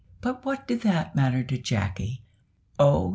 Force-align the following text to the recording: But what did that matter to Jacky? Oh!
But 0.19 0.43
what 0.43 0.67
did 0.67 0.81
that 0.81 1.13
matter 1.15 1.43
to 1.43 1.59
Jacky? 1.59 2.23
Oh! 2.79 3.09